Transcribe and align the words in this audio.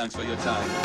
Thanks 0.00 0.16
for 0.16 0.22
your 0.22 0.36
time. 0.36 0.79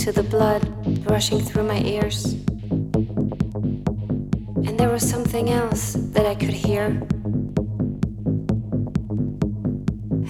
To 0.00 0.12
the 0.12 0.22
blood 0.22 0.62
rushing 1.10 1.38
through 1.38 1.64
my 1.64 1.78
ears. 1.82 2.32
And 4.66 4.80
there 4.80 4.88
was 4.88 5.06
something 5.06 5.50
else 5.50 5.92
that 6.14 6.24
I 6.24 6.34
could 6.34 6.54
hear. 6.54 7.02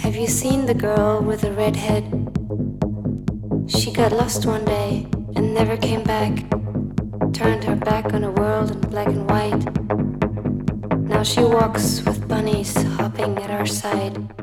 Have 0.02 0.16
you 0.16 0.26
seen 0.26 0.66
the 0.66 0.74
girl 0.74 1.22
with 1.22 1.42
the 1.42 1.52
red 1.52 1.76
head? 1.76 2.02
She 3.68 3.92
got 3.92 4.10
lost 4.10 4.44
one 4.44 4.64
day 4.64 5.06
and 5.36 5.54
never 5.54 5.76
came 5.76 6.02
back. 6.02 6.32
Turned 7.32 7.62
her 7.62 7.76
back 7.76 8.12
on 8.12 8.24
a 8.24 8.32
world 8.32 8.72
in 8.72 8.80
black 8.80 9.06
and 9.06 9.30
white. 9.30 9.64
Now 11.08 11.22
she 11.22 11.42
walks 11.42 12.02
with 12.04 12.26
bunnies 12.26 12.74
hopping 12.98 13.38
at 13.38 13.50
her 13.50 13.66
side. 13.66 14.39